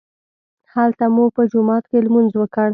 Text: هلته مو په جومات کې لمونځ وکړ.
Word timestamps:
هلته 0.73 1.05
مو 1.15 1.25
په 1.35 1.41
جومات 1.51 1.83
کې 1.89 1.97
لمونځ 2.05 2.31
وکړ. 2.37 2.69